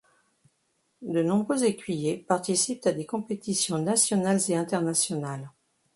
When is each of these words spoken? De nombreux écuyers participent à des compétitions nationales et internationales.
De 1.03 1.21
nombreux 1.21 1.63
écuyers 1.63 2.17
participent 2.17 2.87
à 2.87 2.91
des 2.91 3.05
compétitions 3.05 3.77
nationales 3.77 4.39
et 4.49 4.55
internationales. 4.55 5.51